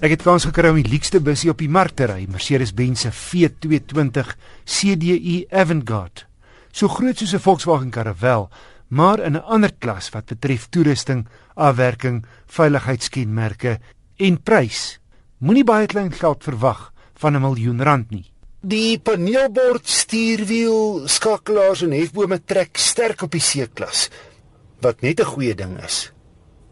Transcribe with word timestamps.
Ek 0.00 0.14
het 0.14 0.22
kans 0.24 0.46
gekry 0.48 0.70
om 0.72 0.78
die 0.78 0.88
leukste 0.88 1.18
busie 1.20 1.50
op 1.52 1.58
die 1.60 1.68
mark 1.68 1.92
te 1.92 2.06
ry, 2.08 2.22
Mercedes-Benz 2.32 3.02
se 3.04 3.10
V220 3.12 4.30
CDI 4.64 5.34
Avantgarde. 5.52 6.24
So 6.72 6.88
groot 6.88 7.18
soos 7.20 7.34
'n 7.34 7.44
Volkswagen 7.44 7.90
Caravelle, 7.90 8.48
maar 8.88 9.20
in 9.20 9.36
'n 9.36 9.44
ander 9.44 9.72
klas 9.78 10.08
wat 10.08 10.24
betref 10.24 10.68
toerusting, 10.70 11.26
afwerking, 11.54 12.24
veiligheidskenmerke 12.46 13.78
en 14.16 14.42
prys. 14.42 15.00
Moenie 15.38 15.64
baie 15.64 15.86
klein 15.86 16.12
geld 16.12 16.44
verwag 16.44 16.92
van 17.14 17.36
'n 17.36 17.40
miljoen 17.42 17.82
rand 17.82 18.10
nie. 18.10 18.32
Die 18.62 18.98
paneelbord, 18.98 19.88
stuurwiel, 19.88 21.08
skakelaars 21.08 21.82
en 21.82 21.92
hefbome 21.92 22.40
trek 22.44 22.76
sterk 22.76 23.22
op 23.22 23.32
die 23.32 23.40
C-klas, 23.40 24.08
wat 24.80 25.02
net 25.02 25.20
'n 25.20 25.24
goeie 25.24 25.54
ding 25.54 25.84
is 25.84 26.10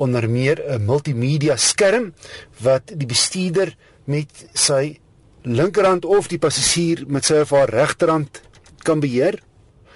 onder 0.00 0.28
meer 0.30 0.56
'n 0.64 0.84
multimedia 0.84 1.56
skerm 1.56 2.14
wat 2.58 2.92
die 2.96 3.06
bestuurder 3.06 3.76
met 4.04 4.30
sy 4.52 4.98
linkerhand 5.42 6.04
of 6.04 6.28
die 6.28 6.38
passasier 6.38 7.04
met 7.06 7.24
sy 7.24 7.40
of 7.44 7.50
haar 7.50 7.68
regterhand 7.68 8.40
kan 8.82 9.00
beheer. 9.00 9.42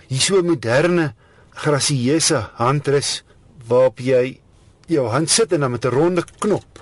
Hier 0.09 0.21
so 0.21 0.39
'n 0.39 0.47
moderne 0.47 1.15
grasieuse 1.51 2.51
handrus 2.55 3.25
waarop 3.67 3.99
jy 3.99 4.41
jou 4.87 5.09
hand 5.09 5.31
sit 5.31 5.53
en 5.53 5.61
dan 5.61 5.71
met 5.71 5.85
'n 5.85 5.89
ronde 5.89 6.25
knop 6.39 6.81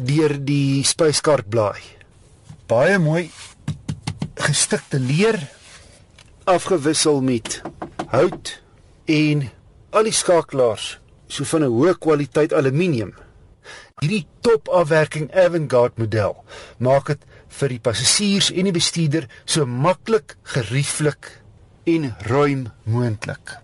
deur 0.00 0.44
die 0.44 0.84
spyskaart 0.84 1.48
blaai. 1.48 1.82
Baie 2.66 2.98
mooi 2.98 3.30
gestikte 4.34 4.98
leer 4.98 5.38
afgewissel 6.44 7.20
met 7.20 7.62
hout 8.06 8.62
en 9.04 9.50
al 9.90 10.02
die 10.02 10.12
skakelaars 10.12 10.98
so 11.28 11.44
van 11.44 11.64
'n 11.64 11.72
hoë 11.72 11.98
kwaliteit 11.98 12.52
aluminium. 12.52 13.14
Hierdie 14.00 14.26
topafwerking 14.40 15.30
Avantgarde 15.34 16.00
model 16.00 16.36
maak 16.78 17.06
dit 17.06 17.22
vir 17.58 17.68
die 17.68 17.80
passasiers 17.80 18.50
en 18.50 18.68
die 18.68 18.72
bestuurder 18.72 19.28
so 19.44 19.66
maklik, 19.66 20.36
gerieflik 20.42 21.42
en 21.84 22.14
ruim 22.28 22.68
moontlik. 22.84 23.58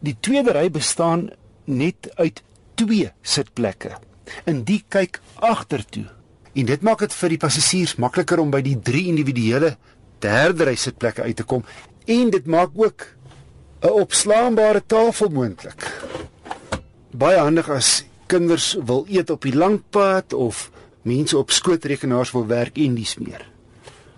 Die 0.00 0.16
tweede 0.20 0.52
ry 0.56 0.70
bestaan 0.70 1.30
net 1.64 2.10
uit 2.16 2.42
twee 2.74 3.12
sitplekke. 3.22 3.96
In 4.44 4.64
die 4.64 4.84
kyk 4.88 5.20
agtertoe. 5.34 6.06
En 6.54 6.66
dit 6.66 6.82
maak 6.82 6.98
dit 6.98 7.14
vir 7.14 7.28
die 7.28 7.38
passasiers 7.38 7.96
makliker 7.96 8.40
om 8.40 8.50
by 8.50 8.62
die 8.62 8.78
drie 8.82 9.06
individuele 9.12 9.76
derde 10.24 10.64
ry 10.64 10.74
sitplekke 10.74 11.22
uit 11.22 11.36
te 11.36 11.46
kom 11.46 11.64
en 12.08 12.30
dit 12.34 12.46
maak 12.46 12.70
ook 12.74 13.06
'n 13.82 13.94
opslaanbare 14.02 14.82
tafel 14.86 15.28
moontlik 15.28 16.07
baie 17.10 17.38
handig 17.40 17.68
as 17.72 18.04
kinders 18.28 18.74
wil 18.84 19.06
eet 19.08 19.30
op 19.30 19.42
die 19.46 19.54
langpad 19.56 20.34
of 20.36 20.68
mense 21.08 21.36
op 21.38 21.50
skootrekenaars 21.50 22.32
wil 22.36 22.46
werk 22.46 22.78
en 22.78 22.94
dis 22.98 23.16
meer. 23.16 23.46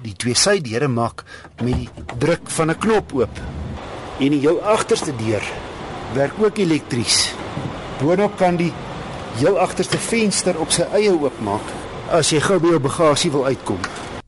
Die 0.03 0.15
twee 0.17 0.35
sydeure 0.35 0.89
maak 0.89 1.25
met 1.63 1.77
die 1.77 2.07
druk 2.19 2.51
van 2.51 2.71
'n 2.71 2.79
knop 2.79 3.13
oop. 3.15 3.41
En 4.19 4.31
die 4.31 4.41
heel 4.41 4.61
agterste 4.63 5.13
deur 5.17 5.45
werk 6.15 6.33
ook 6.39 6.59
elektries. 6.59 7.35
Boonop 8.01 8.37
kan 8.37 8.57
die 8.57 8.73
heel 9.37 9.59
agterste 9.59 9.99
venster 9.99 10.59
op 10.59 10.71
sy 10.71 10.83
eie 10.83 11.13
oopmaak 11.13 11.63
as 12.11 12.31
jy 12.31 12.41
gou 12.41 12.59
by 12.59 12.69
jou 12.69 12.81
bagasie 12.81 13.31
wil 13.31 13.47
uitkom. 13.47 13.79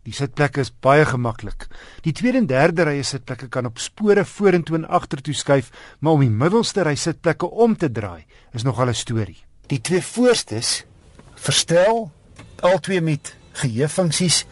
Die 0.02 0.14
sitplekke 0.14 0.64
is 0.64 0.72
baie 0.82 1.04
gemaklik. 1.06 1.68
Die 2.02 2.10
tweede 2.10 2.40
en 2.42 2.48
derde 2.50 2.88
rye 2.88 3.04
sitplekke 3.06 3.46
kan 3.54 3.68
op 3.68 3.78
spore 3.78 4.24
vorentoe 4.26 4.80
en 4.80 4.88
agtertoe 4.90 5.34
skuif, 5.34 5.68
maar 6.00 6.16
om 6.16 6.24
die 6.24 6.32
middelste 6.42 6.82
ry 6.82 6.96
sitplekke 6.98 7.46
om 7.46 7.76
te 7.78 7.86
draai 7.86 8.24
is 8.52 8.66
nogal 8.66 8.90
'n 8.90 8.98
storie. 8.98 9.38
Die 9.70 9.80
twee 9.80 10.02
voorstes 10.02 10.84
verstel 11.34 12.10
albei 12.60 13.00
met 13.00 13.36
geheuefunksies 13.52 14.44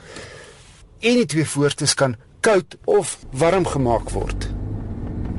en 1.01 1.15
die 1.19 1.27
twee 1.27 1.47
voorstes 1.47 1.94
kan 1.94 2.16
koud 2.41 2.77
of 2.84 3.19
warm 3.33 3.66
gemaak 3.66 4.10
word. 4.10 4.49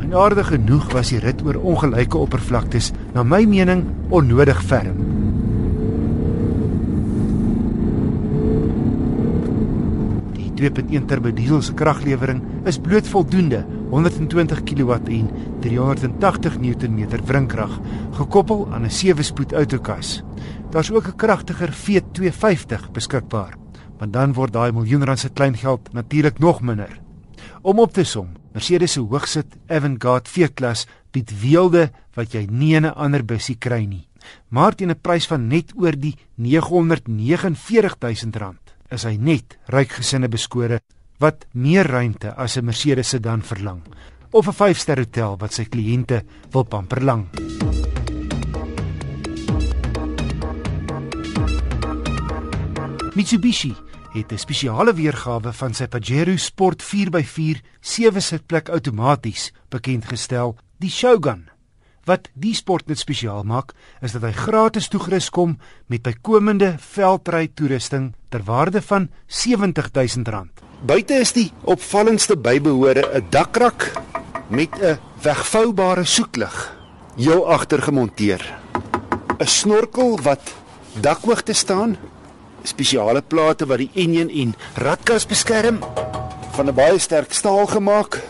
En 0.01 0.13
aardig 0.13 0.47
genoeg 0.47 0.91
was 0.91 1.09
die 1.09 1.19
rit 1.19 1.41
oor 1.41 1.55
ongelyke 1.55 2.17
oppervlaktes 2.17 2.91
na 3.13 3.23
my 3.23 3.45
mening 3.45 3.87
onnodig 4.09 4.63
ferm. 4.63 5.10
2.1 10.61 11.07
turbo 11.09 11.31
diesel 11.33 11.63
se 11.65 11.73
kraglewering 11.73 12.41
is 12.69 12.77
bloot 12.77 13.07
voldoende 13.09 13.63
120 13.89 14.59
kW 14.69 14.97
en 15.09 15.29
380 15.63 16.59
Nm 16.61 16.99
wrinkrag 17.25 17.79
gekoppel 18.19 18.67
aan 18.69 18.85
'n 18.85 18.93
7-spoed 18.93 19.53
outokas. 19.53 20.21
Daar's 20.69 20.91
ook 20.91 21.07
'n 21.07 21.15
kragtiger 21.15 21.73
V250 21.73 22.91
beskikbaar, 22.91 23.57
maar 23.97 24.11
dan 24.11 24.33
word 24.33 24.53
daai 24.53 24.71
miljoen 24.71 25.03
rand 25.03 25.19
se 25.19 25.29
klein 25.29 25.57
geld 25.57 25.93
natuurlik 25.93 26.39
nog 26.39 26.61
minder. 26.61 27.01
Om 27.61 27.79
op 27.79 27.93
te 27.93 28.03
som, 28.03 28.27
Mercedes 28.53 28.91
se 28.91 28.99
hoogsit 28.99 29.57
Avantgarde 29.67 30.29
V-klas 30.29 30.87
bied 31.11 31.41
weelde 31.41 31.91
wat 32.13 32.31
jy 32.31 32.47
nie 32.51 32.75
in 32.75 32.85
'n 32.85 32.93
ander 32.93 33.25
busie 33.25 33.55
kry 33.55 33.85
nie, 33.85 34.07
maar 34.49 34.75
teen 34.75 34.89
'n 34.89 35.01
prys 35.01 35.27
van 35.27 35.47
net 35.47 35.73
oor 35.75 35.99
die 35.99 36.17
949 36.35 37.95
000 37.99 38.37
rand 38.37 38.70
is 38.91 39.05
hy 39.07 39.17
net 39.17 39.57
ryk 39.71 39.97
gesinne 39.99 40.27
beskore 40.27 40.81
wat 41.19 41.45
meer 41.53 41.87
ruimte 41.87 42.33
as 42.35 42.57
'n 42.57 42.65
Mercedes 42.65 43.09
sedan 43.09 43.41
verlang 43.41 43.81
of 44.31 44.47
'n 44.47 44.53
5-ster 44.53 44.97
hotel 44.97 45.37
wat 45.39 45.53
sy 45.53 45.65
kliënte 45.65 46.23
wil 46.51 46.63
pamper 46.63 47.03
lang. 47.03 47.29
Mitsubishi 53.15 53.75
het 54.13 54.31
'n 54.31 54.37
spesiale 54.37 54.93
weergawe 54.93 55.53
van 55.53 55.73
sy 55.73 55.87
Pajero 55.87 56.35
Sport 56.37 56.81
4x4 56.83 57.61
sewe-sitplek 57.79 58.69
outomaties 58.69 59.51
bekend 59.69 60.05
gestel, 60.05 60.55
die 60.79 60.89
Shogun. 60.89 61.49
Wat 62.09 62.29
die 62.33 62.55
sport 62.57 62.87
net 62.89 62.97
spesiaal 62.97 63.43
maak, 63.45 63.75
is 64.01 64.15
dat 64.15 64.23
hy 64.25 64.31
gratis 64.33 64.89
toegerus 64.89 65.29
kom 65.29 65.59
met 65.85 66.01
bykomende 66.01 66.73
veldry 66.81 67.51
toerusting 67.53 68.13
ter 68.33 68.41
waarde 68.47 68.81
van 68.81 69.09
R70000. 69.29 70.63
Buite 70.81 71.19
is 71.21 71.33
die 71.37 71.51
opvallendste 71.69 72.37
bybehore 72.37 73.05
'n 73.05 73.27
dakrak 73.29 73.91
met 74.49 74.73
'n 74.81 74.97
wegvoubare 75.21 76.05
soeklig 76.05 76.73
heel 77.15 77.45
agter 77.45 77.81
gemonteer. 77.81 78.41
'n 79.39 79.45
Snorkel 79.45 80.19
wat 80.21 80.41
dakhoogte 81.01 81.53
staan, 81.53 81.97
spesiale 82.63 83.21
plate 83.21 83.65
wat 83.65 83.77
die 83.77 83.91
enjin 83.93 84.29
en 84.29 84.55
radkas 84.75 85.25
beskerm, 85.25 85.79
van 86.51 86.67
'n 86.67 86.73
baie 86.73 86.99
sterk 86.99 87.33
staal 87.33 87.67
gemaak 87.67 88.21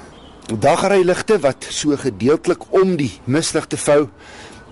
dagryligte 0.59 1.39
wat 1.39 1.65
so 1.69 1.95
gedeeltelik 1.97 2.63
om 2.73 2.95
die 2.97 3.11
misligte 3.23 3.77
vou 3.77 4.09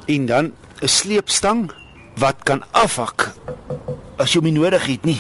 en 0.07 0.25
dan 0.25 0.51
'n 0.81 0.88
sleepstang 0.88 1.72
wat 2.17 2.44
kan 2.44 2.63
afhak 2.72 3.34
as 4.18 4.34
jy 4.34 4.41
hom 4.41 4.53
nodig 4.53 4.85
het 4.85 5.06
nie. 5.06 5.19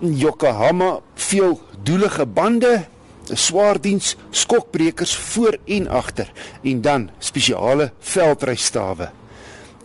Yokohama 0.00 1.00
veel 1.14 1.60
doelige 1.82 2.26
bande, 2.26 2.84
'n 3.30 3.36
swaar 3.36 3.80
diens 3.80 4.16
skokbrekers 4.30 5.16
voor 5.16 5.56
en 5.64 5.88
agter 5.88 6.32
en 6.62 6.80
dan 6.80 7.10
spesiale 7.18 7.92
veldrystawe 8.00 9.10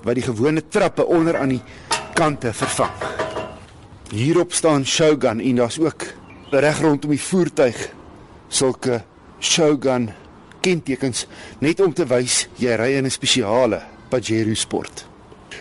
wat 0.03 0.15
die 0.15 0.23
gewone 0.23 0.63
trappe 0.67 1.05
onder 1.05 1.37
aan 1.37 1.49
die 1.49 1.61
kante 2.13 2.53
vervang. 2.53 2.91
Hierop 4.11 4.53
staan 4.53 4.85
Shogun 4.85 5.39
en 5.39 5.55
daar's 5.55 5.79
ook 5.79 6.03
reg 6.49 6.79
rondom 6.81 7.09
die 7.09 7.21
voertuig 7.21 7.89
sulke 8.47 9.03
Shogun 9.39 10.09
kentekens 10.61 11.25
net 11.59 11.79
om 11.79 11.93
te 11.95 12.05
wys 12.05 12.47
jy 12.59 12.75
ry 12.75 12.91
in 12.97 13.05
'n 13.05 13.11
spesiale 13.11 13.81
Pajero 14.09 14.53
sport. 14.53 15.05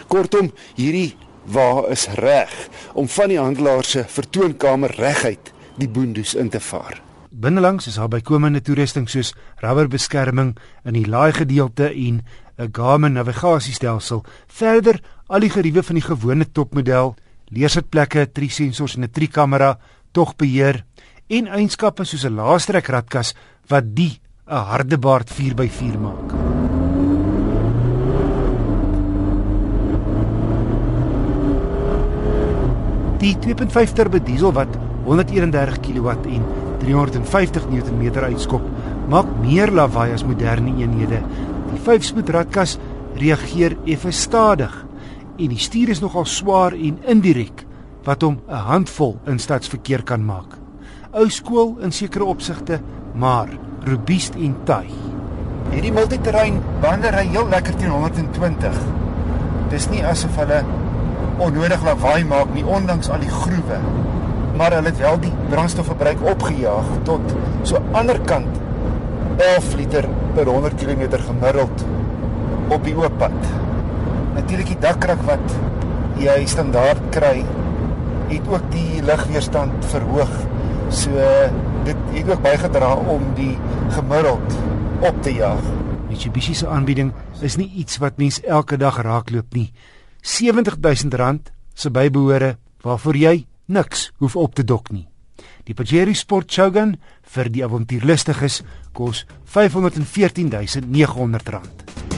Kortom, 0.08 0.52
hierdie 0.74 1.16
wa 1.46 1.86
is 1.88 2.08
reg 2.08 2.68
om 2.94 3.08
van 3.08 3.28
die 3.28 3.38
handelaar 3.38 3.84
se 3.84 4.04
vertoonkamer 4.04 4.90
reguit 4.96 5.52
die 5.78 5.88
boondes 5.88 6.34
in 6.34 6.48
te 6.48 6.60
vaar. 6.60 7.02
Binnelangs 7.30 7.86
is 7.86 7.94
daar 7.94 8.08
bykomende 8.08 8.60
toerusting 8.60 9.08
soos 9.08 9.34
rubberbeskerming 9.62 10.56
in 10.84 10.92
die 10.92 11.06
laai 11.06 11.32
gedeelte 11.32 11.90
en 11.92 12.24
'n 12.58 12.68
Garmin 12.72 13.12
navigasiestelsel. 13.12 14.24
Verder 14.46 15.00
al 15.26 15.40
die 15.40 15.50
geriewe 15.50 15.82
van 15.82 15.94
die 15.94 16.04
gewone 16.04 16.50
topmodel, 16.52 17.14
leersitplekke, 17.48 18.32
drie 18.32 18.50
sensors 18.50 18.96
en 18.96 19.04
'n 19.04 19.10
trikamera, 19.10 19.78
togbeheer 20.12 20.84
en 21.28 21.46
eienskappe 21.46 22.04
soos 22.04 22.24
'n 22.24 22.36
laastrek 22.36 22.88
radkas 22.88 23.34
wat 23.68 23.94
die 23.94 24.20
'n 24.46 24.64
hardebaard 24.70 25.30
4x4 25.30 25.98
maak. 26.00 26.28
Die 33.18 33.34
2.5 33.34 33.92
turbo 33.92 34.18
diesel 34.18 34.52
wat 34.52 34.68
131 35.04 35.80
kW 35.80 36.08
en 36.08 36.44
350 36.78 37.66
Nm 37.70 38.24
uitskop, 38.24 38.62
maak 39.08 39.26
meer 39.42 39.72
lawaai 39.72 40.12
as 40.12 40.24
moderne 40.24 40.70
eenhede. 40.78 41.22
Die 41.72 41.80
5-spoed 41.80 42.28
radkas 42.28 42.78
reageer 43.18 43.76
effe 43.84 44.10
stadig 44.10 44.86
en 45.38 45.48
die 45.48 45.58
stuur 45.58 45.88
is 45.88 46.00
nogal 46.00 46.26
swaar 46.26 46.72
en 46.72 46.98
indirek 47.06 47.66
wat 48.04 48.22
hom 48.22 48.40
'n 48.48 48.64
handvol 48.70 49.18
in 49.26 49.38
stadsverkeer 49.38 50.02
kan 50.02 50.24
maak. 50.24 50.57
Ou 51.16 51.24
skool 51.32 51.78
in 51.80 51.92
sekere 51.94 52.26
opsigte, 52.28 52.82
maar 53.16 53.48
robuust 53.88 54.34
en 54.36 54.52
taai. 54.68 54.90
Hierdie 55.72 55.92
multiterrein 55.96 56.58
bande 56.82 57.08
ry 57.14 57.22
heel 57.30 57.48
lekker 57.48 57.78
teen 57.80 57.94
120. 57.94 58.76
Dis 59.72 59.86
nie 59.88 60.02
asof 60.04 60.36
hulle 60.36 60.58
onnodig 61.40 61.86
lawaai 61.86 62.26
maak 62.28 62.52
nie 62.52 62.64
ondanks 62.64 63.08
al 63.08 63.24
die 63.24 63.32
groewe. 63.32 63.78
Maar 64.60 64.76
hulle 64.76 64.92
het 64.92 65.00
wel 65.00 65.16
die 65.22 65.32
brandstofverbruik 65.48 66.26
opgejaag 66.34 66.92
tot 67.08 67.32
so 67.70 67.80
ander 67.96 68.20
kant 68.28 68.60
11 69.38 69.72
liter 69.80 70.10
per 70.36 70.52
100 70.52 70.76
km 70.76 71.08
gemiddeld 71.24 71.86
op 72.68 72.84
die 72.84 72.96
oop 73.00 73.16
pad. 73.22 73.48
Natuurlik 74.36 74.74
die 74.74 74.80
dakkrag 74.84 75.24
wat 75.30 75.56
jy 76.20 76.36
standaard 76.50 77.00
kry, 77.16 77.46
het 78.28 78.52
ook 78.52 78.70
die 78.76 79.00
lugweerstand 79.08 79.88
verhoog. 79.94 80.36
So 80.90 81.10
dit 81.84 81.96
het 82.12 82.30
ook 82.30 82.42
bygedra 82.42 82.94
om 82.94 83.34
die 83.36 83.58
gemiddeld 83.90 84.56
op 85.00 85.22
te 85.22 85.34
jaag. 85.34 85.60
Mitsubishi 86.08 86.54
se 86.54 86.68
aanbieding 86.68 87.12
is 87.44 87.56
nie 87.56 87.70
iets 87.76 87.98
wat 88.00 88.16
mens 88.16 88.40
elke 88.40 88.76
dag 88.76 89.02
raakloop 89.02 89.54
nie. 89.54 89.72
R70000 90.22 91.42
se 91.74 91.90
bybehore 91.90 92.56
waarvoor 92.82 93.16
jy 93.16 93.46
niks 93.66 94.12
hoef 94.16 94.36
op 94.36 94.54
te 94.54 94.64
dok 94.64 94.90
nie. 94.90 95.08
Die 95.68 95.76
Pajero 95.76 96.14
Sport 96.16 96.52
Shogun 96.52 96.94
vir 97.34 97.50
die 97.52 97.64
avontuurlustiges 97.64 98.62
kos 98.96 99.26
R514900. 99.52 102.17